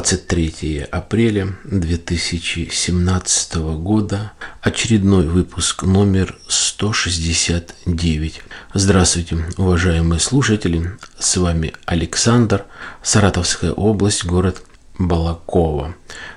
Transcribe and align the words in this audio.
23 0.00 0.88
апреля 0.90 1.56
2017 1.64 3.56
года, 3.76 4.32
очередной 4.62 5.26
выпуск 5.26 5.82
номер 5.82 6.38
169. 6.48 8.40
Здравствуйте, 8.72 9.44
уважаемые 9.58 10.18
слушатели, 10.18 10.92
с 11.18 11.36
вами 11.36 11.74
Александр, 11.84 12.64
Саратовская 13.02 13.72
область, 13.72 14.24
город 14.24 14.62
Балакова. 14.98 15.94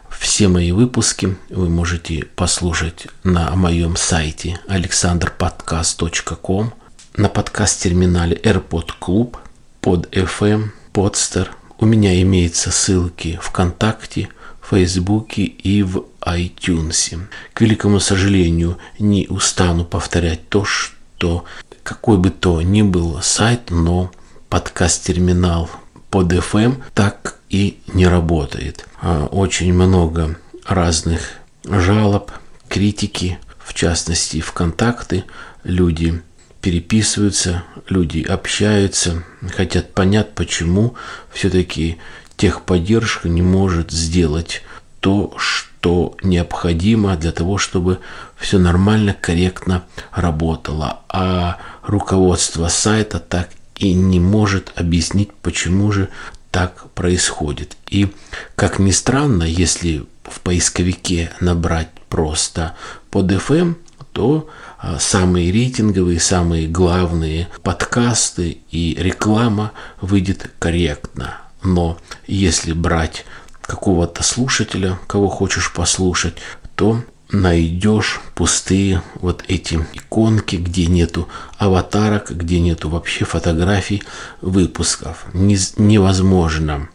Все 0.09 0.49
мои 0.49 0.73
выпуски 0.73 1.37
вы 1.49 1.69
можете 1.69 2.25
послушать 2.35 3.07
на 3.23 3.55
моем 3.55 3.95
сайте 3.95 4.59
alexanderpodcast.com, 4.67 6.73
на 7.15 7.29
подкаст-терминале 7.29 8.35
AirPod 8.35 8.89
Club, 8.99 9.37
под 9.79 10.13
FM, 10.13 10.71
Podster– 10.93 11.47
у 11.83 11.85
меня 11.85 12.21
имеются 12.21 12.71
ссылки 12.71 13.37
ВКонтакте, 13.41 14.29
Фейсбуке 14.61 15.43
и 15.43 15.83
в 15.83 16.05
iTunes. 16.21 17.19
К 17.53 17.59
великому 17.59 17.99
сожалению, 17.99 18.77
не 18.99 19.27
устану 19.27 19.83
повторять 19.83 20.47
то, 20.47 20.63
что 20.63 21.43
какой 21.83 22.17
бы 22.17 22.29
то 22.29 22.61
ни 22.61 22.83
был 22.83 23.21
сайт, 23.21 23.69
но 23.69 24.13
подкаст-терминал 24.47 25.69
под 26.09 26.31
FM 26.31 26.81
так 26.93 27.35
и 27.49 27.81
не 27.87 28.07
работает. 28.07 28.87
А, 29.01 29.25
очень 29.25 29.73
много 29.73 30.37
разных 30.65 31.33
жалоб, 31.65 32.31
критики, 32.69 33.39
в 33.59 33.73
частности 33.73 34.39
ВКонтакте, 34.39 35.25
люди 35.65 36.21
переписываются, 36.63 37.65
люди 37.89 38.21
общаются, 38.21 39.23
хотят 39.53 39.93
понять, 39.93 40.33
почему 40.33 40.95
все-таки 41.33 41.97
техподдержка 42.37 43.27
не 43.27 43.41
может 43.41 43.91
сделать 43.91 44.63
то, 45.01 45.33
что 45.37 46.15
необходимо 46.23 47.17
для 47.17 47.33
того, 47.33 47.57
чтобы 47.57 47.99
все 48.37 48.59
нормально, 48.59 49.13
корректно 49.13 49.83
работало. 50.13 51.01
А 51.09 51.57
руководство 51.85 52.69
сайта 52.69 53.19
так 53.19 53.49
и 53.75 53.93
не 53.93 54.21
может 54.21 54.71
объяснить, 54.77 55.33
почему 55.41 55.91
же 55.91 56.07
так 56.49 56.89
происходит. 56.91 57.75
И, 57.89 58.07
как 58.55 58.79
ни 58.79 58.91
странно, 58.91 59.43
если 59.43 60.05
в 60.23 60.39
поисковике 60.39 61.29
набрать 61.41 61.89
просто 62.07 62.73
под 63.11 63.33
FM, 63.33 63.75
то 64.13 64.47
а, 64.77 64.99
самые 64.99 65.51
рейтинговые, 65.51 66.19
самые 66.19 66.67
главные 66.67 67.49
подкасты 67.63 68.59
и 68.71 68.95
реклама 68.97 69.71
выйдет 69.99 70.51
корректно. 70.59 71.37
Но 71.63 71.97
если 72.27 72.73
брать 72.73 73.25
какого-то 73.61 74.23
слушателя, 74.23 74.99
кого 75.07 75.29
хочешь 75.29 75.73
послушать, 75.73 76.35
то 76.75 77.03
найдешь 77.31 78.21
пустые 78.35 79.01
вот 79.15 79.43
эти 79.47 79.85
иконки, 79.93 80.57
где 80.57 80.85
нету 80.85 81.27
аватарок, 81.57 82.31
где 82.31 82.59
нету 82.59 82.89
вообще 82.89 83.25
фотографий 83.25 84.03
выпусков. 84.41 85.25
невозможно 85.33 86.89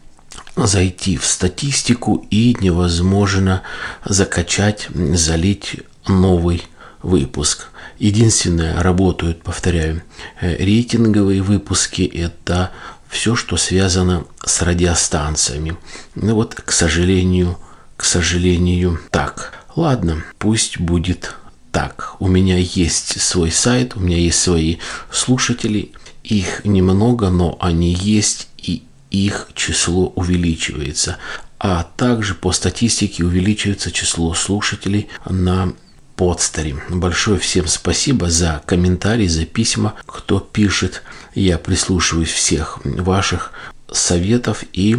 зайти 0.55 1.17
в 1.17 1.25
статистику 1.25 2.25
и 2.29 2.55
невозможно 2.59 3.63
закачать, 4.05 4.87
залить 4.93 5.81
новый 6.07 6.63
выпуск. 7.01 7.67
Единственное, 7.97 8.81
работают, 8.81 9.43
повторяю, 9.43 10.03
э, 10.41 10.55
рейтинговые 10.57 11.41
выпуски– 11.41 12.01
это 12.13 12.71
все, 13.09 13.35
что 13.35 13.57
связано 13.57 14.25
с 14.43 14.61
радиостанциями. 14.61 15.77
Ну 16.15 16.35
вот, 16.35 16.55
к 16.55 16.71
сожалению, 16.71 17.57
к 17.97 18.05
сожалению, 18.05 18.99
так. 19.11 19.53
Ладно, 19.75 20.23
пусть 20.37 20.79
будет 20.79 21.35
так. 21.71 22.15
У 22.19 22.27
меня 22.27 22.57
есть 22.57 23.19
свой 23.21 23.51
сайт, 23.51 23.95
у 23.95 23.99
меня 23.99 24.17
есть 24.17 24.39
свои 24.39 24.77
слушатели. 25.11 25.91
Их 26.23 26.63
немного, 26.65 27.29
но 27.29 27.57
они 27.59 27.93
есть, 27.93 28.49
и 28.57 28.83
их 29.09 29.49
число 29.55 30.07
увеличивается. 30.15 31.17
А 31.59 31.83
также 31.97 32.35
по 32.35 32.51
статистике 32.51 33.23
увеличивается 33.25 33.91
число 33.91 34.33
слушателей 34.33 35.09
на 35.25 35.73
подстере. 36.19 36.75
Большое 36.89 37.39
всем 37.39 37.65
спасибо 37.67 38.29
за 38.29 38.61
комментарии, 38.65 39.27
за 39.27 39.45
письма, 39.45 39.93
кто 40.05 40.41
пишет. 40.41 41.01
Я 41.33 41.57
прислушиваюсь 41.57 42.27
всех 42.27 42.81
ваших 42.83 43.53
советов 43.89 44.65
и 44.73 44.97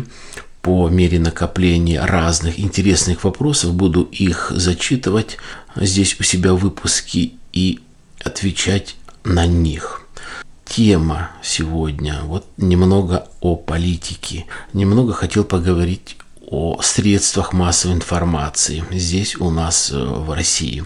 по 0.63 0.89
мере 0.89 1.19
накопления 1.19 2.03
разных 2.03 2.59
интересных 2.59 3.23
вопросов 3.23 3.75
буду 3.75 4.05
их 4.05 4.51
зачитывать 4.57 5.37
здесь 5.77 6.17
у 6.19 6.23
себя 6.23 6.55
в 6.55 6.61
выпуске 6.61 7.33
и 7.53 7.81
отвечать 8.25 8.97
на 9.23 9.45
них. 9.45 10.01
Тема 10.65 11.33
сегодня, 11.43 12.23
вот 12.25 12.47
немного 12.57 13.29
о 13.41 13.57
политике. 13.57 14.47
Немного 14.73 15.13
хотел 15.13 15.45
поговорить 15.45 16.17
о 16.51 16.83
средствах 16.83 17.53
массовой 17.53 17.95
информации 17.95 18.85
здесь 18.91 19.37
у 19.37 19.51
нас 19.51 19.91
э, 19.93 19.97
в 19.97 20.33
России. 20.35 20.85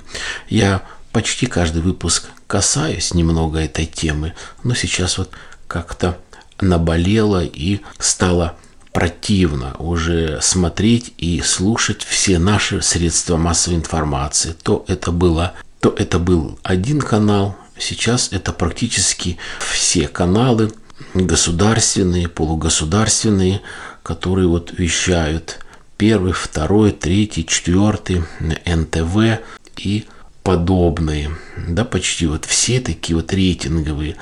Я 0.48 0.82
почти 1.10 1.46
каждый 1.46 1.80
выпуск 1.80 2.28
касаюсь 2.46 3.14
немного 3.14 3.58
этой 3.58 3.86
темы, 3.86 4.34
но 4.62 4.74
сейчас 4.74 5.16
вот 5.16 5.30
как-то 5.66 6.18
наболело 6.60 7.42
и 7.42 7.80
стало 7.98 8.56
противно 8.92 9.74
уже 9.78 10.38
смотреть 10.40 11.14
и 11.16 11.40
слушать 11.40 12.04
все 12.04 12.38
наши 12.38 12.82
средства 12.82 13.38
массовой 13.38 13.78
информации. 13.78 14.54
То 14.62 14.84
это 14.86 15.10
было, 15.10 15.54
то 15.80 15.92
это 15.98 16.18
был 16.18 16.58
один 16.62 17.00
канал, 17.00 17.56
сейчас 17.78 18.28
это 18.32 18.52
практически 18.52 19.38
все 19.58 20.08
каналы 20.08 20.72
государственные, 21.14 22.28
полугосударственные, 22.28 23.62
которые 24.04 24.46
вот 24.46 24.72
вещают. 24.78 25.58
Первый, 25.96 26.32
второй, 26.32 26.92
третий, 26.92 27.44
четвертый, 27.44 28.22
НТВ 28.40 29.40
и 29.76 30.04
подобные, 30.44 31.30
да, 31.66 31.84
почти 31.84 32.26
вот 32.26 32.44
все 32.44 32.78
такие 32.80 33.16
вот 33.16 33.32
рейтинговые, 33.32 34.16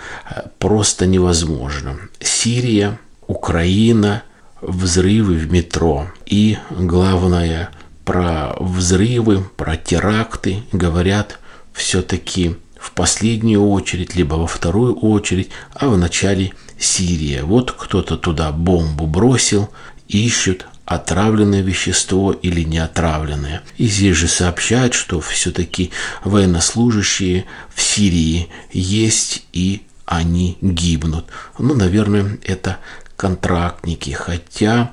просто 0.58 1.06
невозможно. 1.06 1.98
Сирия, 2.20 2.98
Украина, 3.26 4.22
взрывы 4.60 5.34
в 5.34 5.52
метро. 5.52 6.06
И, 6.26 6.58
главное, 6.70 7.70
про 8.04 8.54
взрывы, 8.60 9.44
про 9.56 9.76
теракты 9.76 10.62
говорят 10.70 11.40
все-таки 11.72 12.56
в 12.78 12.92
последнюю 12.92 13.66
очередь, 13.68 14.14
либо 14.14 14.34
во 14.34 14.46
вторую 14.46 14.94
очередь, 14.94 15.50
а 15.74 15.88
в 15.88 15.98
начале 15.98 16.52
Сирия. 16.82 17.44
Вот 17.44 17.72
кто-то 17.72 18.16
туда 18.16 18.52
бомбу 18.52 19.06
бросил, 19.06 19.70
ищут 20.08 20.66
отравленное 20.84 21.62
вещество 21.62 22.32
или 22.32 22.62
не 22.62 22.78
отравленное. 22.78 23.62
И 23.78 23.86
здесь 23.86 24.16
же 24.16 24.28
сообщают, 24.28 24.94
что 24.94 25.20
все-таки 25.20 25.90
военнослужащие 26.24 27.46
в 27.74 27.80
Сирии 27.80 28.48
есть 28.72 29.44
и 29.52 29.82
они 30.04 30.58
гибнут. 30.60 31.26
Ну, 31.58 31.74
наверное, 31.74 32.38
это 32.44 32.78
контрактники, 33.16 34.10
хотя 34.10 34.90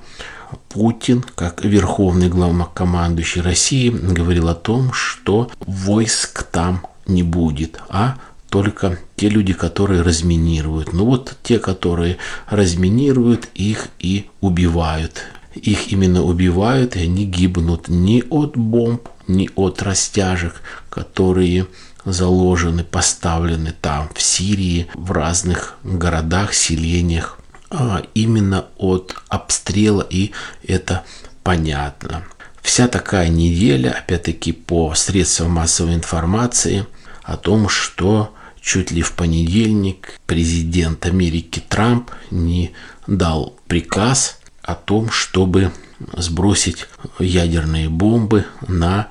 Путин, 0.69 1.23
как 1.35 1.65
верховный 1.65 2.29
главнокомандующий 2.29 3.41
России, 3.41 3.89
говорил 3.89 4.47
о 4.47 4.55
том, 4.55 4.93
что 4.93 5.51
войск 5.59 6.43
там 6.43 6.85
не 7.07 7.23
будет, 7.23 7.79
а 7.89 8.17
только 8.49 8.97
те 9.15 9.29
люди, 9.29 9.53
которые 9.53 10.01
разминируют. 10.01 10.93
Ну 10.93 11.05
вот 11.05 11.37
те, 11.43 11.59
которые 11.59 12.17
разминируют, 12.47 13.47
их 13.53 13.87
и 13.99 14.29
убивают. 14.41 15.21
Их 15.55 15.91
именно 15.91 16.23
убивают, 16.23 16.95
и 16.95 17.01
они 17.01 17.25
гибнут 17.25 17.87
не 17.87 18.23
от 18.29 18.57
бомб, 18.57 19.07
не 19.27 19.49
от 19.55 19.81
растяжек, 19.81 20.61
которые 20.89 21.67
заложены, 22.05 22.83
поставлены 22.83 23.73
там, 23.79 24.09
в 24.13 24.21
Сирии, 24.21 24.87
в 24.93 25.11
разных 25.11 25.75
городах, 25.83 26.53
селениях, 26.53 27.37
а 27.69 28.03
именно 28.13 28.65
от 28.77 29.15
обстрела, 29.27 30.05
и 30.09 30.31
это 30.65 31.03
понятно. 31.43 32.23
Вся 32.61 32.87
такая 32.87 33.29
неделя, 33.29 33.91
опять-таки 33.91 34.51
по 34.53 34.93
средствам 34.95 35.51
массовой 35.51 35.95
информации, 35.95 36.85
о 37.23 37.37
том, 37.37 37.69
что 37.69 38.33
чуть 38.69 38.91
ли 38.91 39.01
в 39.01 39.13
понедельник 39.13 40.19
президент 40.27 41.03
Америки 41.07 41.59
Трамп 41.67 42.11
не 42.29 42.71
дал 43.07 43.57
приказ 43.67 44.39
о 44.61 44.75
том, 44.75 45.09
чтобы 45.09 45.71
сбросить 46.15 46.85
ядерные 47.17 47.89
бомбы 47.89 48.45
на 48.67 49.07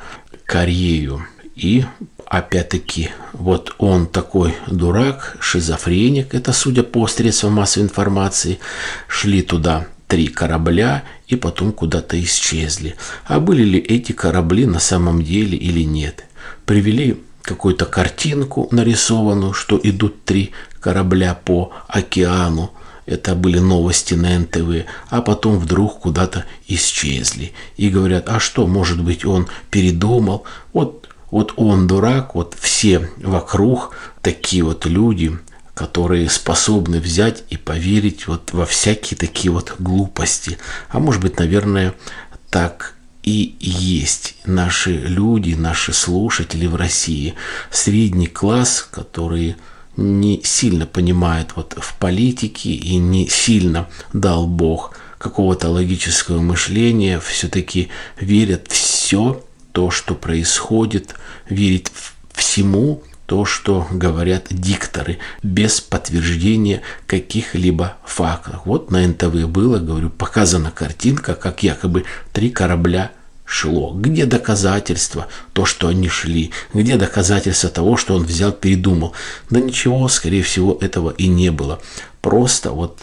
Корею. 0.46 1.26
И 1.56 1.84
опять-таки, 2.24 3.10
вот 3.32 3.74
он 3.78 4.06
такой 4.06 4.54
дурак, 4.68 5.36
шизофреник, 5.40 6.36
это 6.36 6.52
судя 6.52 6.84
по 6.84 7.08
средствам 7.08 7.54
массовой 7.54 7.86
информации, 7.86 8.60
шли 9.08 9.42
туда 9.42 9.88
три 10.06 10.28
корабля 10.28 11.02
и 11.26 11.34
потом 11.34 11.72
куда-то 11.72 12.22
исчезли. 12.22 12.94
А 13.24 13.40
были 13.40 13.64
ли 13.64 13.80
эти 13.80 14.12
корабли 14.12 14.66
на 14.66 14.78
самом 14.78 15.24
деле 15.24 15.58
или 15.58 15.82
нет? 15.82 16.26
Привели 16.64 17.16
какую-то 17.48 17.86
картинку 17.86 18.68
нарисованную, 18.70 19.54
что 19.54 19.80
идут 19.82 20.24
три 20.24 20.52
корабля 20.80 21.34
по 21.34 21.72
океану. 21.88 22.72
Это 23.06 23.34
были 23.34 23.58
новости 23.58 24.12
на 24.12 24.38
НТВ, 24.38 24.84
а 25.08 25.22
потом 25.22 25.58
вдруг 25.58 26.00
куда-то 26.00 26.44
исчезли. 26.66 27.54
И 27.78 27.88
говорят, 27.88 28.28
а 28.28 28.38
что, 28.38 28.66
может 28.66 29.02
быть, 29.02 29.24
он 29.24 29.48
передумал? 29.70 30.44
Вот, 30.74 31.08
вот 31.30 31.54
он 31.56 31.86
дурак, 31.86 32.34
вот 32.34 32.54
все 32.60 33.08
вокруг 33.16 33.96
такие 34.20 34.62
вот 34.62 34.84
люди, 34.84 35.38
которые 35.72 36.28
способны 36.28 37.00
взять 37.00 37.44
и 37.48 37.56
поверить 37.56 38.26
вот 38.26 38.52
во 38.52 38.66
всякие 38.66 39.16
такие 39.16 39.50
вот 39.50 39.76
глупости. 39.78 40.58
А 40.90 40.98
может 40.98 41.22
быть, 41.22 41.38
наверное, 41.38 41.94
так 42.50 42.97
и 43.28 43.56
есть 43.60 44.36
наши 44.46 44.92
люди, 44.92 45.52
наши 45.52 45.92
слушатели 45.92 46.66
в 46.66 46.76
России. 46.76 47.34
Средний 47.70 48.26
класс, 48.26 48.88
который 48.90 49.56
не 49.98 50.40
сильно 50.44 50.86
понимает 50.86 51.48
вот 51.54 51.74
в 51.78 51.94
политике 51.98 52.70
и 52.70 52.96
не 52.96 53.28
сильно 53.28 53.86
дал 54.14 54.46
Бог 54.46 54.96
какого-то 55.18 55.68
логического 55.68 56.40
мышления, 56.40 57.20
все-таки 57.20 57.88
верят 58.18 58.68
все 58.68 59.44
то, 59.72 59.90
что 59.90 60.14
происходит, 60.14 61.14
верит 61.50 61.92
всему, 62.32 63.02
то, 63.26 63.44
что 63.44 63.86
говорят 63.90 64.46
дикторы, 64.48 65.18
без 65.42 65.82
подтверждения 65.82 66.80
каких-либо 67.06 67.98
фактов. 68.06 68.62
Вот 68.64 68.90
на 68.90 69.06
НТВ 69.06 69.48
было, 69.48 69.78
говорю, 69.80 70.08
показана 70.08 70.70
картинка, 70.70 71.34
как 71.34 71.62
якобы 71.62 72.04
три 72.32 72.48
корабля 72.48 73.10
шло. 73.48 73.94
Где 73.94 74.26
доказательства, 74.26 75.26
то, 75.54 75.64
что 75.64 75.88
они 75.88 76.08
шли? 76.08 76.52
Где 76.74 76.96
доказательства 76.96 77.70
того, 77.70 77.96
что 77.96 78.14
он 78.14 78.24
взял, 78.24 78.52
передумал? 78.52 79.14
Да 79.48 79.58
ничего, 79.58 80.06
скорее 80.08 80.42
всего, 80.42 80.76
этого 80.80 81.10
и 81.10 81.26
не 81.28 81.50
было. 81.50 81.80
Просто 82.20 82.70
вот 82.70 82.98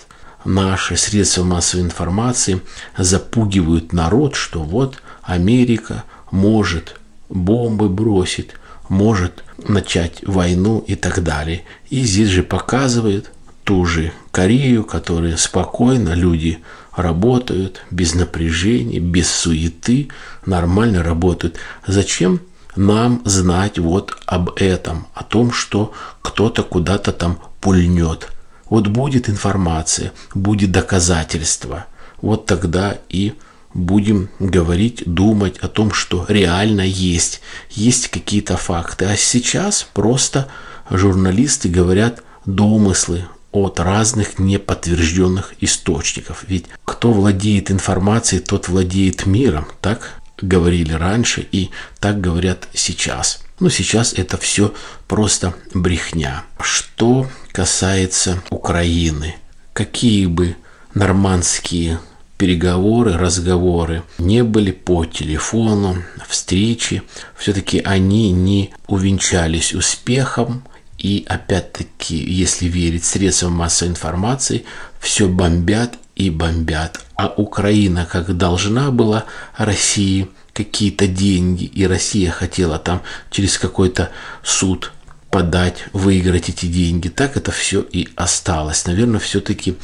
наши 0.45 0.95
средства 0.97 1.43
массовой 1.43 1.83
информации 1.83 2.61
запугивают 2.95 3.91
народ, 3.91 4.35
что 4.35 4.61
вот 4.61 5.01
Америка 5.23 6.03
может 6.29 6.99
бомбы 7.27 7.89
бросить, 7.89 8.51
может 8.87 9.43
начать 9.57 10.23
войну 10.27 10.83
и 10.85 10.95
так 10.95 11.23
далее. 11.23 11.63
И 11.89 12.03
здесь 12.03 12.29
же 12.29 12.43
показывает 12.43 13.31
ту 13.65 13.85
же 13.85 14.13
Корею, 14.31 14.83
которая 14.83 15.37
спокойно, 15.37 16.13
люди 16.13 16.59
работают 16.95 17.81
без 17.91 18.13
напряжения, 18.13 18.99
без 18.99 19.29
суеты, 19.29 20.09
нормально 20.45 21.03
работают. 21.03 21.57
Зачем 21.85 22.41
нам 22.75 23.21
знать 23.25 23.79
вот 23.79 24.17
об 24.25 24.51
этом, 24.57 25.07
о 25.13 25.23
том, 25.23 25.51
что 25.51 25.93
кто-то 26.21 26.63
куда-то 26.63 27.11
там 27.11 27.39
пульнет? 27.59 28.29
Вот 28.69 28.87
будет 28.87 29.29
информация, 29.29 30.13
будет 30.33 30.71
доказательство. 30.71 31.85
Вот 32.21 32.45
тогда 32.45 32.97
и 33.09 33.33
будем 33.73 34.29
говорить, 34.39 35.03
думать 35.05 35.57
о 35.57 35.67
том, 35.67 35.91
что 35.91 36.25
реально 36.27 36.81
есть, 36.81 37.41
есть 37.71 38.09
какие-то 38.09 38.57
факты. 38.57 39.05
А 39.05 39.17
сейчас 39.17 39.87
просто 39.93 40.47
журналисты 40.89 41.67
говорят 41.67 42.21
домыслы 42.45 43.25
от 43.55 43.79
разных 43.79 44.39
неподтвержденных 44.39 45.53
источников. 45.61 46.43
Ведь 46.47 46.65
кто 46.83 47.11
владеет 47.11 47.71
информацией, 47.71 48.41
тот 48.41 48.67
владеет 48.67 49.25
миром. 49.25 49.67
Так 49.81 50.21
говорили 50.41 50.93
раньше 50.93 51.47
и 51.51 51.69
так 51.99 52.19
говорят 52.19 52.67
сейчас. 52.73 53.41
Но 53.59 53.69
сейчас 53.69 54.13
это 54.13 54.37
все 54.37 54.73
просто 55.07 55.55
брехня. 55.73 56.43
Что 56.59 57.29
касается 57.51 58.41
Украины, 58.49 59.35
какие 59.73 60.25
бы 60.25 60.57
нормандские 60.93 61.99
переговоры, 62.37 63.13
разговоры 63.13 64.03
не 64.17 64.43
были 64.43 64.71
по 64.71 65.05
телефону, 65.05 66.03
встречи, 66.27 67.01
все-таки 67.37 67.79
они 67.79 68.31
не 68.31 68.73
увенчались 68.87 69.73
успехом. 69.73 70.63
И 71.05 71.23
опять-таки, 71.29 72.15
если 72.15 72.65
верить 72.65 73.05
средствам 73.05 73.53
массовой 73.53 73.91
информации, 73.91 74.65
все 74.99 75.27
бомбят 75.27 75.99
и 76.15 76.31
бомбят. 76.31 76.99
А 77.15 77.27
Украина, 77.27 78.07
как 78.11 78.35
должна 78.35 78.89
была 78.89 79.25
России 79.55 80.31
какие-то 80.51 81.05
деньги, 81.05 81.65
и 81.65 81.85
Россия 81.85 82.31
хотела 82.31 82.79
там 82.79 83.03
через 83.29 83.59
какой-то 83.59 84.09
суд 84.41 84.93
подать, 85.29 85.85
выиграть 85.93 86.49
эти 86.49 86.65
деньги. 86.65 87.09
Так 87.09 87.37
это 87.37 87.51
все 87.51 87.81
и 87.81 88.09
осталось. 88.15 88.87
Наверное, 88.87 89.19
все-таки 89.19 89.75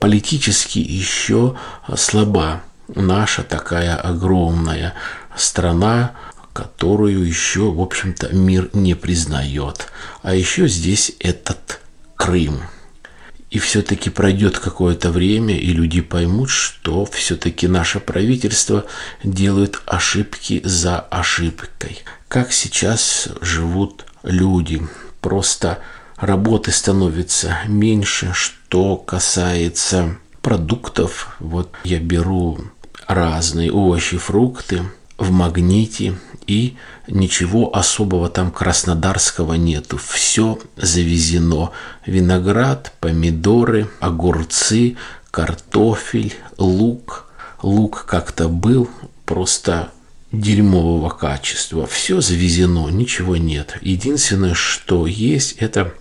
политически 0.00 0.80
еще 0.80 1.56
слаба 1.96 2.60
наша 2.94 3.42
такая 3.42 3.96
огромная 3.96 4.92
страна, 5.34 6.12
которую 6.58 7.24
еще, 7.24 7.70
в 7.70 7.80
общем-то, 7.80 8.34
мир 8.34 8.68
не 8.72 8.94
признает. 8.94 9.86
А 10.22 10.34
еще 10.34 10.66
здесь 10.66 11.12
этот 11.20 11.80
Крым. 12.16 12.62
И 13.52 13.60
все-таки 13.60 14.10
пройдет 14.10 14.58
какое-то 14.58 15.12
время, 15.12 15.56
и 15.56 15.68
люди 15.72 16.00
поймут, 16.00 16.50
что 16.50 17.04
все-таки 17.04 17.68
наше 17.68 18.00
правительство 18.00 18.86
делает 19.22 19.80
ошибки 19.86 20.60
за 20.64 20.98
ошибкой. 20.98 22.00
Как 22.26 22.52
сейчас 22.52 23.28
живут 23.40 24.04
люди. 24.24 24.82
Просто 25.20 25.78
работы 26.16 26.72
становится 26.72 27.58
меньше, 27.68 28.32
что 28.34 28.96
касается 28.96 30.16
продуктов. 30.42 31.36
Вот 31.38 31.72
я 31.84 32.00
беру 32.00 32.58
разные 33.06 33.70
овощи, 33.70 34.16
фрукты 34.16 34.82
в 35.18 35.30
магните 35.30 36.14
и 36.48 36.76
ничего 37.06 37.76
особого 37.76 38.28
там 38.28 38.50
краснодарского 38.50 39.54
нету. 39.54 39.98
Все 39.98 40.58
завезено. 40.76 41.70
Виноград, 42.06 42.92
помидоры, 43.00 43.88
огурцы, 44.00 44.96
картофель, 45.30 46.34
лук. 46.56 47.26
Лук 47.62 48.06
как-то 48.06 48.48
был, 48.48 48.88
просто 49.26 49.90
дерьмового 50.32 51.10
качества. 51.10 51.86
Все 51.86 52.20
завезено, 52.20 52.88
ничего 52.88 53.36
нет. 53.36 53.76
Единственное, 53.82 54.54
что 54.54 55.06
есть, 55.06 55.52
это 55.58 55.92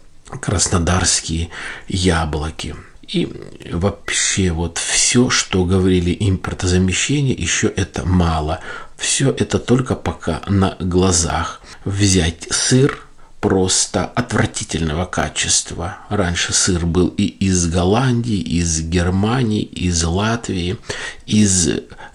краснодарские 0.41 1.49
яблоки. 1.87 2.75
И 3.07 3.31
вообще 3.71 4.51
вот 4.51 4.77
все, 4.77 5.29
что 5.29 5.63
говорили 5.63 6.15
импортозамещение, 6.19 7.33
еще 7.33 7.67
это 7.67 8.05
мало. 8.05 8.59
Все 8.97 9.29
это 9.31 9.59
только 9.59 9.95
пока 9.95 10.41
на 10.47 10.75
глазах. 10.79 11.61
Взять 11.85 12.47
сыр, 12.49 13.07
просто 13.39 14.05
отвратительного 14.05 15.05
качества. 15.05 15.99
Раньше 16.09 16.53
сыр 16.53 16.85
был 16.85 17.07
и 17.09 17.23
из 17.23 17.67
Голландии, 17.67 18.39
из 18.39 18.81
Германии, 18.81 19.61
из 19.61 20.03
Латвии, 20.03 20.77
из 21.25 21.69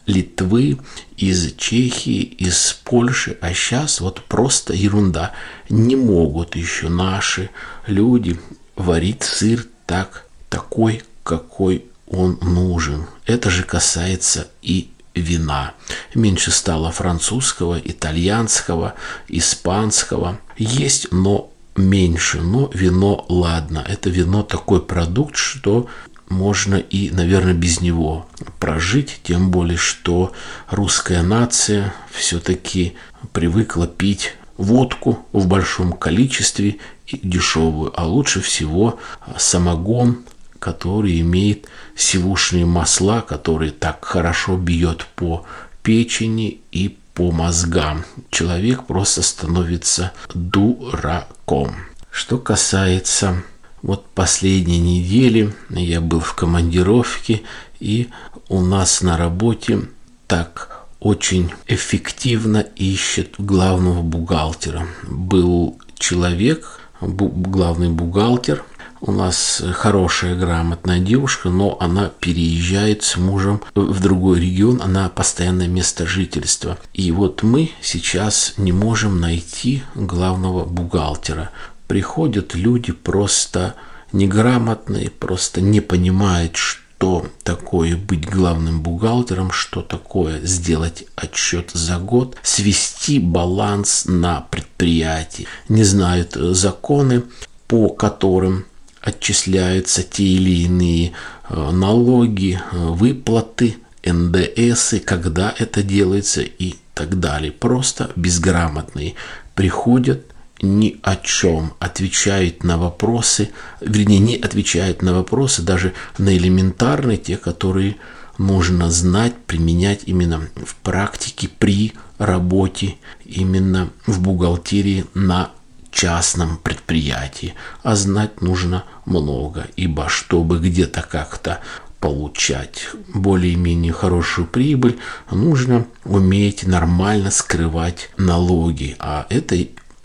Литвы, 0.07 0.79
из 1.17 1.55
Чехии, 1.55 2.23
из 2.23 2.73
Польши, 2.85 3.39
а 3.41 3.55
сейчас 3.55 4.01
вот 4.01 4.23
просто 4.25 4.75
ерунда. 4.75 5.33
Не 5.69 5.97
могут 5.97 6.57
еще 6.57 6.89
наши 6.89 7.51
люди 7.87 8.39
варить 8.75 9.23
сыр 9.23 9.65
так, 9.87 10.27
такой, 10.49 11.03
какой 11.23 11.87
он 12.09 12.39
нужен. 12.43 13.07
Это 13.27 13.49
же 13.49 13.63
касается 13.63 14.49
и 14.61 14.92
вина. 15.15 15.75
Меньше 16.15 16.51
стало 16.51 16.91
французского, 16.91 17.81
итальянского, 17.83 18.95
испанского. 19.29 20.39
Есть, 20.57 21.13
но 21.13 21.51
меньше. 21.77 22.41
Но 22.41 22.71
вино, 22.73 23.25
ладно, 23.29 23.85
это 23.87 24.11
вино 24.11 24.43
такой 24.43 24.83
продукт, 24.83 25.37
что 25.37 25.89
можно 26.29 26.77
и, 26.77 27.11
наверное, 27.11 27.55
без 27.55 27.81
него 27.81 28.27
прожить, 28.59 29.21
тем 29.23 29.51
более, 29.51 29.77
что 29.77 30.33
русская 30.71 31.23
нация 31.23 31.95
все-таки 32.11 32.95
привыкла 33.33 33.87
пить 33.87 34.35
водку 34.57 35.27
в 35.33 35.47
большом 35.47 35.93
количестве 35.93 36.79
и 37.07 37.21
дешевую, 37.23 37.93
а 37.97 38.07
лучше 38.07 38.41
всего 38.41 38.99
самогон, 39.37 40.25
который 40.63 41.21
имеет 41.23 41.67
сивушные 41.97 42.65
масла, 42.65 43.21
который 43.21 43.71
так 43.71 44.05
хорошо 44.05 44.57
бьет 44.57 45.05
по 45.17 45.45
печени 45.83 46.61
и 46.71 46.97
по 47.15 47.33
мозгам. 47.33 48.05
Человек 48.31 48.85
просто 48.85 49.23
становится 49.23 50.13
дураком. 50.33 51.75
Что 52.13 52.39
касается 52.39 53.43
Вот 53.83 54.07
последние 54.15 54.79
недели 54.79 55.53
я 55.71 56.01
был 56.01 56.21
в 56.21 56.35
командировке, 56.35 57.43
и 57.81 58.11
у 58.49 58.61
нас 58.61 59.03
на 59.03 59.17
работе 59.17 59.81
так 60.29 60.87
очень 61.01 61.51
эффективно 61.67 62.59
ищет 62.77 63.35
главного 63.39 64.03
бухгалтера. 64.03 64.87
Был 65.09 65.81
человек, 65.99 66.79
главный 67.01 67.89
бухгалтер, 67.89 68.65
у 69.03 69.11
нас 69.11 69.61
хорошая, 69.73 70.37
грамотная 70.37 71.01
девушка, 71.01 71.49
но 71.49 71.77
она 71.81 72.11
переезжает 72.21 73.03
с 73.03 73.17
мужем 73.17 73.61
в 73.75 74.01
другой 74.01 74.41
регион, 74.41 74.81
она 74.81 75.09
постоянное 75.09 75.67
место 75.67 76.07
жительства. 76.07 76.79
И 76.95 77.11
вот 77.11 77.43
мы 77.43 77.71
сейчас 77.83 78.55
не 78.57 78.71
можем 78.71 79.21
найти 79.21 79.83
главного 79.97 80.65
бухгалтера. 80.65 81.51
Приходят 81.89 82.55
люди 82.55 82.93
просто 82.93 83.75
неграмотные, 84.13 85.11
просто 85.11 85.61
не 85.61 85.81
понимают, 85.81 86.57
что 86.57 87.27
такое 87.43 87.97
быть 87.97 88.31
главным 88.31 88.83
бухгалтером, 88.83 89.51
что 89.51 89.83
такое 89.83 90.41
сделать 90.47 91.05
отчет 91.17 91.73
за 91.73 91.99
год, 91.99 92.37
свести 92.45 93.19
баланс 93.19 94.05
на 94.07 94.43
предприятии, 94.43 95.49
не 95.69 95.83
знают 95.83 96.35
законы, 96.35 97.25
по 97.67 97.89
которым 97.89 98.67
отчисляются 99.03 100.03
те 100.03 100.25
или 100.25 100.63
иные 100.63 101.13
э, 101.49 101.71
налоги, 101.71 102.61
э, 102.73 102.77
выплаты, 102.77 103.77
НДС, 104.05 104.95
когда 105.05 105.55
это 105.59 105.83
делается 105.83 106.43
и 106.43 106.75
так 106.95 107.21
далее. 107.21 107.53
Просто 107.53 108.11
безграмотные 108.17 109.15
приходят 109.55 110.27
ни 110.61 111.01
о 111.03 111.17
чем, 111.17 111.75
отвечают 111.81 112.63
на 112.63 112.79
вопросы, 112.79 113.51
вернее, 113.81 114.21
не 114.21 114.37
отвечают 114.37 115.03
на 115.03 115.13
вопросы, 115.13 115.63
даже 115.63 115.93
на 116.19 116.37
элементарные, 116.37 117.19
те, 117.19 117.37
которые 117.37 117.97
нужно 118.39 118.91
знать, 118.91 119.35
применять 119.47 120.03
именно 120.07 120.49
в 120.65 120.77
практике 120.77 121.49
при 121.49 121.93
работе, 122.19 122.97
именно 123.25 123.91
в 124.07 124.21
бухгалтерии 124.21 125.05
на 125.15 125.51
частном 125.93 126.57
предприятии, 126.57 127.55
а 127.83 127.95
знать 127.95 128.41
нужно 128.41 128.85
много, 129.05 129.67
ибо 129.77 130.09
чтобы 130.09 130.59
где-то 130.59 131.03
как-то 131.03 131.61
получать 132.01 132.89
более-менее 133.15 133.93
хорошую 133.93 134.49
прибыль, 134.49 134.99
нужно 135.31 135.87
уметь 136.05 136.67
нормально 136.67 137.31
скрывать 137.31 138.11
налоги, 138.17 138.97
а 138.99 139.27
это 139.29 139.57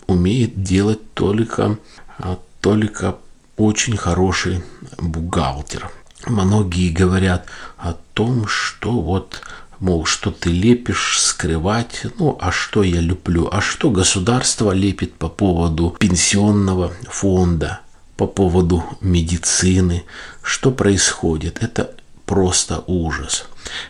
умеет 0.06 0.62
делать 0.62 1.12
только, 1.14 1.78
а, 2.18 2.38
только 2.60 3.16
очень 3.56 3.96
хороший 3.96 4.62
бухгалтер. 4.98 5.90
Многие 6.26 6.90
говорят 6.90 7.46
о 7.76 7.94
том, 8.14 8.46
что 8.46 8.92
вот 8.92 9.42
мол, 9.80 10.04
что 10.04 10.30
ты 10.30 10.50
лепишь, 10.50 11.20
скрывать, 11.20 12.06
ну, 12.18 12.36
а 12.40 12.50
что 12.50 12.82
я 12.82 13.00
люблю, 13.00 13.48
а 13.50 13.60
что 13.60 13.90
государство 13.90 14.72
лепит 14.72 15.14
по 15.14 15.28
поводу 15.28 15.94
пенсионного 15.98 16.92
фонда, 17.08 17.80
по 18.16 18.26
поводу 18.26 18.84
медицины, 19.00 20.04
что 20.42 20.70
происходит, 20.70 21.62
это 21.62 21.94
просто 22.26 22.82
ужас. 22.86 23.46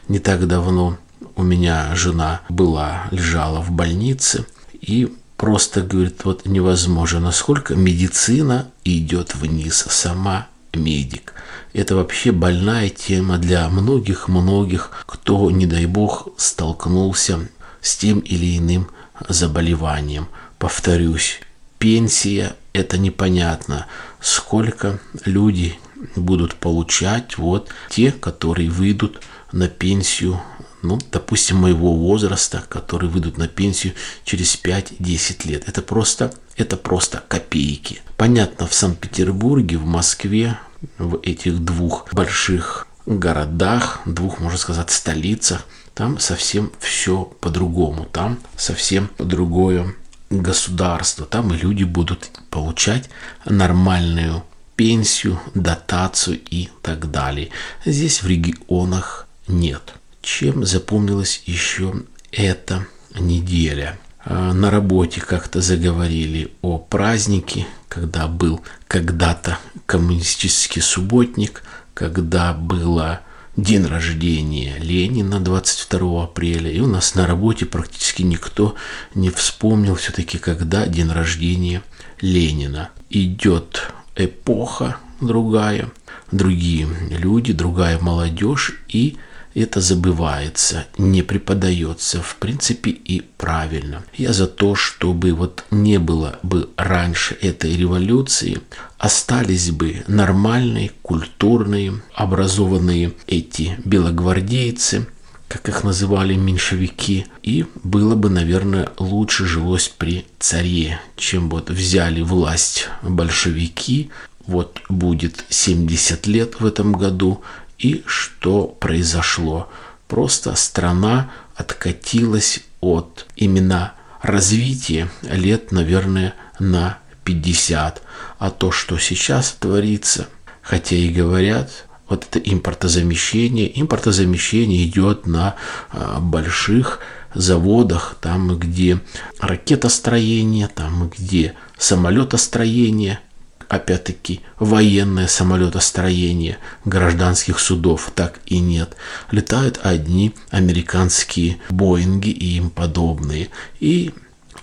Не 0.08 0.18
так 0.18 0.46
давно 0.46 0.98
у 1.36 1.42
меня 1.42 1.94
жена 1.94 2.42
была, 2.48 3.08
лежала 3.10 3.60
в 3.60 3.70
больнице, 3.70 4.46
и 4.80 5.12
просто 5.36 5.82
говорит, 5.82 6.24
вот 6.24 6.46
невозможно, 6.46 7.20
насколько 7.20 7.74
медицина 7.74 8.70
идет 8.84 9.34
вниз 9.34 9.86
сама 9.88 10.48
медик. 10.74 11.34
Это 11.78 11.94
вообще 11.94 12.32
больная 12.32 12.88
тема 12.88 13.38
для 13.38 13.68
многих-многих, 13.68 14.90
кто, 15.06 15.48
не 15.52 15.64
дай 15.64 15.86
бог, 15.86 16.26
столкнулся 16.36 17.48
с 17.80 17.96
тем 17.96 18.18
или 18.18 18.58
иным 18.58 18.88
заболеванием. 19.28 20.26
Повторюсь, 20.58 21.40
пенсия– 21.78 22.56
это 22.72 22.98
непонятно, 22.98 23.86
сколько 24.20 24.98
люди 25.24 25.78
будут 26.16 26.56
получать, 26.56 27.38
вот 27.38 27.68
те, 27.90 28.10
которые 28.10 28.70
выйдут 28.70 29.22
на 29.52 29.68
пенсию 29.68 30.40
ну, 30.82 30.98
допустим, 31.10 31.58
моего 31.58 31.94
возраста, 31.94 32.64
которые 32.68 33.10
выйдут 33.10 33.38
на 33.38 33.48
пенсию 33.48 33.94
через 34.24 34.60
5-10 34.62 35.48
лет. 35.48 35.68
Это 35.68 35.82
просто, 35.82 36.32
это 36.56 36.76
просто 36.76 37.22
копейки. 37.26 38.00
Понятно, 38.16 38.66
в 38.66 38.74
Санкт-Петербурге, 38.74 39.78
в 39.78 39.86
Москве, 39.86 40.58
в 40.98 41.20
этих 41.22 41.58
двух 41.64 42.12
больших 42.12 42.86
городах, 43.06 44.00
двух, 44.04 44.38
можно 44.38 44.58
сказать, 44.58 44.90
столицах, 44.90 45.64
там 45.94 46.18
совсем 46.20 46.70
все 46.78 47.24
по-другому. 47.40 48.04
Там 48.04 48.38
совсем 48.56 49.10
другое 49.18 49.94
государство. 50.30 51.26
Там 51.26 51.52
и 51.52 51.56
люди 51.56 51.84
будут 51.84 52.30
получать 52.50 53.10
нормальную 53.44 54.44
пенсию, 54.76 55.40
дотацию 55.54 56.38
и 56.50 56.68
так 56.82 57.10
далее. 57.10 57.50
Здесь 57.84 58.22
в 58.22 58.28
регионах 58.28 59.26
нет. 59.48 59.94
Чем 60.30 60.66
запомнилась 60.66 61.42
еще 61.46 62.02
эта 62.32 62.86
неделя? 63.18 63.98
А, 64.26 64.52
на 64.52 64.70
работе 64.70 65.22
как-то 65.22 65.62
заговорили 65.62 66.52
о 66.60 66.76
празднике, 66.76 67.66
когда 67.88 68.28
был 68.28 68.60
когда-то 68.88 69.58
коммунистический 69.86 70.82
субботник, 70.82 71.62
когда 71.94 72.52
было 72.52 73.22
день 73.56 73.86
рождения 73.86 74.76
Ленина 74.80 75.40
22 75.40 76.24
апреля, 76.24 76.70
и 76.70 76.78
у 76.80 76.86
нас 76.86 77.14
на 77.14 77.26
работе 77.26 77.64
практически 77.64 78.20
никто 78.20 78.74
не 79.14 79.30
вспомнил 79.30 79.94
все-таки, 79.94 80.36
когда 80.36 80.86
день 80.86 81.10
рождения 81.10 81.82
Ленина. 82.20 82.90
Идет 83.08 83.94
эпоха 84.14 84.98
другая, 85.22 85.88
другие 86.30 86.86
люди, 87.08 87.54
другая 87.54 87.98
молодежь, 87.98 88.78
и 88.88 89.16
это 89.54 89.80
забывается, 89.80 90.86
не 90.98 91.22
преподается, 91.22 92.22
в 92.22 92.36
принципе, 92.36 92.90
и 92.90 93.20
правильно. 93.20 94.04
Я 94.14 94.32
за 94.32 94.46
то, 94.46 94.74
чтобы 94.74 95.32
вот 95.32 95.64
не 95.70 95.98
было 95.98 96.38
бы 96.42 96.70
раньше 96.76 97.36
этой 97.40 97.76
революции, 97.76 98.60
остались 98.98 99.70
бы 99.70 100.04
нормальные, 100.06 100.92
культурные, 101.02 102.00
образованные 102.14 103.12
эти 103.26 103.78
белогвардейцы, 103.84 105.06
как 105.48 105.68
их 105.68 105.82
называли 105.82 106.34
меньшевики, 106.34 107.26
и 107.42 107.64
было 107.82 108.14
бы, 108.14 108.28
наверное, 108.28 108.90
лучше 108.98 109.46
жилось 109.46 109.88
при 109.88 110.26
царе, 110.38 111.00
чем 111.16 111.48
вот 111.48 111.70
взяли 111.70 112.20
власть 112.20 112.88
большевики, 113.02 114.10
вот 114.46 114.80
будет 114.88 115.44
70 115.48 116.26
лет 116.26 116.60
в 116.60 116.66
этом 116.66 116.92
году, 116.92 117.42
и 117.78 118.02
что 118.06 118.66
произошло? 118.66 119.68
Просто 120.08 120.54
страна 120.54 121.30
откатилась 121.54 122.60
от 122.80 123.26
именно 123.36 123.94
развития 124.22 125.10
лет, 125.22 125.72
наверное, 125.72 126.34
на 126.58 126.98
50. 127.24 128.02
А 128.38 128.50
то, 128.50 128.72
что 128.72 128.98
сейчас 128.98 129.52
творится, 129.52 130.28
хотя 130.62 130.96
и 130.96 131.08
говорят, 131.08 131.86
вот 132.08 132.24
это 132.24 132.38
импортозамещение. 132.38 133.80
Импортозамещение 133.80 134.86
идет 134.86 135.26
на 135.26 135.56
а, 135.90 136.20
больших 136.20 137.00
заводах, 137.34 138.16
там, 138.20 138.58
где 138.58 139.00
ракетостроение, 139.40 140.68
там, 140.68 141.10
где 141.10 141.54
самолетостроение, 141.76 143.20
опять-таки, 143.68 144.40
военное 144.58 145.26
самолетостроение 145.26 146.58
гражданских 146.84 147.58
судов, 147.58 148.10
так 148.14 148.40
и 148.46 148.58
нет. 148.58 148.96
Летают 149.30 149.80
одни 149.82 150.34
американские 150.50 151.58
Боинги 151.70 152.30
и 152.30 152.56
им 152.56 152.70
подобные. 152.70 153.48
И 153.80 154.12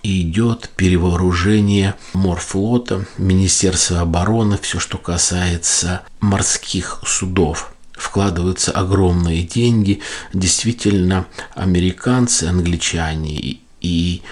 идет 0.03 0.69
перевооружение 0.75 1.95
морфлота, 2.13 3.05
Министерства 3.17 4.01
обороны, 4.01 4.57
все, 4.61 4.79
что 4.79 4.97
касается 4.97 6.01
морских 6.19 7.01
судов 7.05 7.71
вкладываются 7.91 8.71
огромные 8.71 9.43
деньги. 9.43 10.01
Действительно, 10.33 11.25
американцы, 11.55 12.43
англичане 12.43 13.59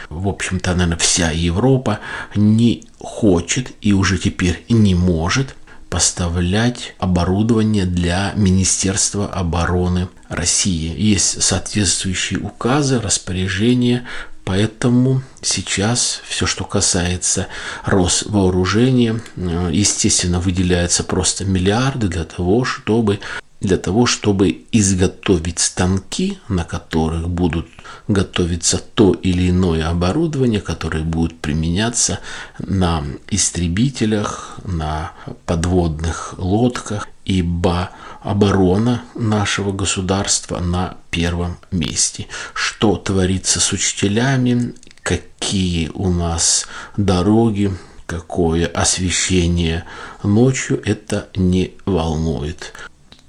в 0.09 0.27
общем-то, 0.27 0.71
наверное, 0.71 0.97
вся 0.97 1.31
Европа 1.31 1.99
не 2.35 2.83
хочет 2.99 3.71
и 3.81 3.93
уже 3.93 4.17
теперь 4.17 4.63
не 4.69 4.95
может 4.95 5.55
поставлять 5.89 6.95
оборудование 6.97 7.85
для 7.85 8.33
Министерства 8.35 9.27
обороны 9.27 10.09
России. 10.27 10.91
Есть 10.99 11.43
соответствующие 11.43 12.39
указы, 12.39 12.99
распоряжения, 12.99 14.07
Поэтому 14.45 15.21
сейчас 15.41 16.21
все, 16.27 16.45
что 16.45 16.65
касается 16.65 17.47
Росвооружения, 17.85 19.21
э, 19.37 19.69
естественно, 19.71 20.41
выделяются 20.41 21.05
просто 21.05 21.45
миллиарды 21.45 22.09
для 22.09 22.25
того, 22.25 22.65
чтобы 22.65 23.21
для 23.63 23.77
того, 23.77 24.05
чтобы 24.05 24.65
изготовить 24.71 25.59
станки, 25.59 26.37
на 26.49 26.65
которых 26.65 27.29
будут 27.29 27.67
готовиться 28.09 28.77
то 28.77 29.13
или 29.13 29.49
иное 29.49 29.89
оборудование, 29.89 30.59
которое 30.59 31.03
будет 31.03 31.39
применяться 31.39 32.19
на 32.59 33.03
истребителях, 33.29 34.59
на 34.65 35.13
подводных 35.45 36.35
лодках, 36.37 37.07
ибо 37.23 37.91
оборона 38.21 39.03
нашего 39.15 39.71
государства 39.71 40.59
на 40.59 40.97
первом 41.09 41.57
месте. 41.71 42.27
Что 42.53 42.97
творится 42.97 43.61
с 43.61 43.71
учителями, 43.71 44.75
какие 45.03 45.89
у 45.93 46.09
нас 46.11 46.65
дороги, 46.97 47.71
какое 48.07 48.67
освещение 48.67 49.85
ночью, 50.21 50.81
это 50.83 51.29
не 51.35 51.75
волнует 51.85 52.73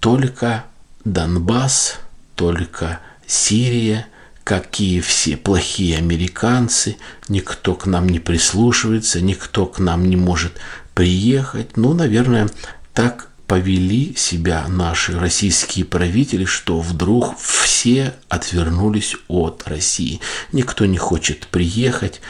только 0.04 0.66
Донбасс, 1.06 1.94
только 2.34 3.00
Сирия, 3.26 4.06
какие 4.44 5.00
все 5.00 5.38
плохие 5.38 5.96
американцы, 5.96 6.99
никто 7.30 7.75
к 7.75 7.87
нам 7.87 8.11
не 8.11 8.18
прислушивается, 8.18 9.23
никто 9.23 9.64
к 9.64 9.78
нам 9.78 10.11
не 10.11 10.16
может 10.16 10.58
приехать. 10.92 11.78
Ну, 11.78 11.94
наверное, 11.94 12.50
так 12.92 13.30
повели 13.46 14.14
себя 14.14 14.66
наши 14.68 15.18
российские 15.18 15.87
правители, 15.87 16.44
что 16.44 16.80
вдруг 16.80 17.38
все 17.38 18.12
отвернулись 18.28 19.16
от 19.26 19.62
России. 19.66 20.20
Никто 20.52 20.84
не 20.84 20.99
хочет 20.99 21.46
приехать, 21.46 22.20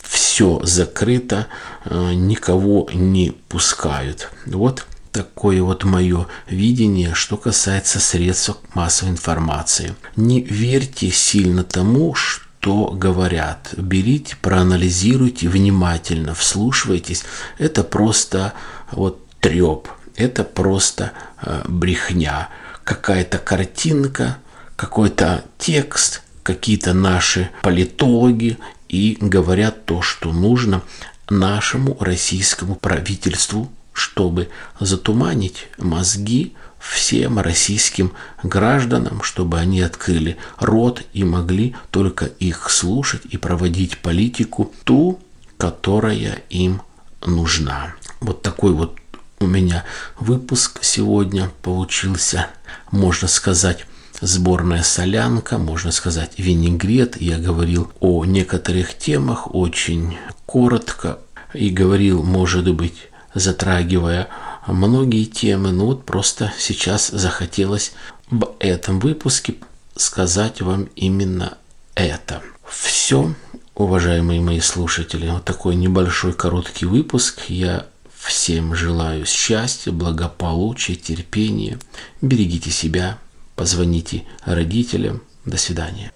все 0.00 0.60
закрыто, 0.62 1.48
э, 1.86 2.12
никого 2.12 2.88
не 2.92 3.32
пускают. 3.48 4.30
Вот 4.46 4.86
такое 5.16 5.62
вот 5.62 5.84
мое 5.84 6.26
видение, 6.46 7.14
что 7.14 7.38
касается 7.38 8.00
средств 8.00 8.58
массовой 8.74 9.12
информации. 9.12 9.94
Не 10.14 10.42
верьте 10.42 11.10
сильно 11.10 11.64
тому, 11.64 12.14
что 12.14 12.90
говорят. 12.90 13.72
Берите, 13.78 14.36
проанализируйте 14.42 15.48
внимательно, 15.48 16.34
вслушивайтесь. 16.34 17.24
Это 17.56 17.82
просто 17.82 18.52
вот 18.92 19.26
треп, 19.40 19.88
это 20.16 20.44
просто 20.44 21.12
э, 21.40 21.62
брехня. 21.66 22.50
Какая-то 22.84 23.38
картинка, 23.38 24.36
какой-то 24.76 25.44
текст, 25.56 26.22
какие-то 26.42 26.92
наши 26.92 27.50
политологи 27.62 28.58
и 28.90 29.16
говорят 29.18 29.86
то, 29.86 30.02
что 30.02 30.32
нужно 30.32 30.82
нашему 31.30 31.96
российскому 32.00 32.74
правительству 32.74 33.72
чтобы 33.96 34.50
затуманить 34.78 35.68
мозги 35.78 36.54
всем 36.78 37.38
российским 37.38 38.12
гражданам, 38.42 39.22
чтобы 39.22 39.58
они 39.58 39.80
открыли 39.80 40.36
рот 40.58 41.02
и 41.14 41.24
могли 41.24 41.74
только 41.90 42.26
их 42.26 42.68
слушать 42.68 43.22
и 43.30 43.38
проводить 43.38 43.98
политику 43.98 44.70
ту, 44.84 45.18
которая 45.56 46.42
им 46.50 46.82
нужна. 47.24 47.94
Вот 48.20 48.42
такой 48.42 48.72
вот 48.72 48.98
у 49.40 49.46
меня 49.46 49.82
выпуск 50.20 50.80
сегодня 50.82 51.50
получился, 51.62 52.48
можно 52.90 53.28
сказать, 53.28 53.86
сборная 54.20 54.82
солянка, 54.82 55.56
можно 55.56 55.90
сказать, 55.90 56.32
винегрет. 56.36 57.18
Я 57.18 57.38
говорил 57.38 57.90
о 58.00 58.26
некоторых 58.26 58.96
темах 58.98 59.54
очень 59.54 60.18
коротко 60.44 61.18
и 61.54 61.70
говорил, 61.70 62.22
может 62.22 62.70
быть, 62.74 63.08
затрагивая 63.36 64.28
многие 64.66 65.24
темы. 65.24 65.70
Ну 65.70 65.86
вот 65.86 66.04
просто 66.04 66.52
сейчас 66.58 67.08
захотелось 67.08 67.92
в 68.30 68.54
этом 68.58 68.98
выпуске 68.98 69.56
сказать 69.94 70.60
вам 70.60 70.88
именно 70.96 71.58
это. 71.94 72.42
Все, 72.68 73.34
уважаемые 73.74 74.40
мои 74.40 74.60
слушатели, 74.60 75.28
вот 75.28 75.44
такой 75.44 75.76
небольшой 75.76 76.32
короткий 76.32 76.86
выпуск. 76.86 77.42
Я 77.48 77.86
всем 78.14 78.74
желаю 78.74 79.26
счастья, 79.26 79.92
благополучия, 79.92 80.96
терпения. 80.96 81.78
Берегите 82.20 82.70
себя, 82.70 83.18
позвоните 83.54 84.24
родителям. 84.44 85.22
До 85.44 85.56
свидания. 85.56 86.10